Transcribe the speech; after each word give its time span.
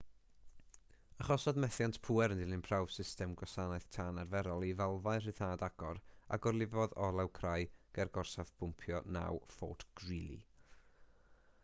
achosodd 1.23 1.57
methiant 1.63 1.97
pŵer 2.05 2.31
yn 2.35 2.39
dilyn 2.43 2.63
prawf 2.67 2.93
system 2.93 3.35
gwasanaeth 3.41 3.85
tân 3.97 4.21
arferol 4.23 4.65
i 4.69 4.71
falfau 4.79 5.19
rhyddhad 5.25 5.65
agor 5.67 5.99
a 6.37 6.39
gorlifodd 6.45 6.95
olew 7.09 7.29
crai 7.41 7.57
ger 7.99 8.11
gorsaf 8.17 8.51
bwmpio 8.63 9.03
9 9.19 9.43
fort 9.59 9.85
greely 10.01 10.41